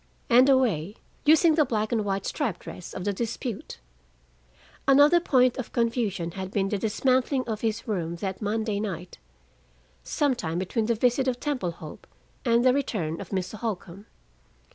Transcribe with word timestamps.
And 0.31 0.49
a 0.49 0.57
way 0.57 0.95
using 1.25 1.53
the 1.53 1.63
black 1.63 1.91
and 1.91 2.03
white 2.03 2.25
striped 2.25 2.61
dress 2.61 2.95
of 2.95 3.03
the 3.05 3.13
dispute. 3.13 3.77
Another 4.87 5.19
point 5.19 5.57
of 5.59 5.71
confusion 5.71 6.31
had 6.31 6.49
been 6.49 6.69
the 6.69 6.79
dismantling 6.79 7.43
of 7.47 7.61
his 7.61 7.87
room 7.87 8.15
that 8.15 8.41
Monday 8.41 8.79
night, 8.79 9.19
some 10.03 10.33
time 10.33 10.57
between 10.57 10.87
the 10.87 10.95
visit 10.95 11.27
of 11.27 11.39
Temple 11.39 11.73
Hope 11.73 12.07
and 12.43 12.65
the 12.65 12.73
return 12.73 13.21
of 13.21 13.29
Mr. 13.29 13.59
Holcombe. 13.59 14.07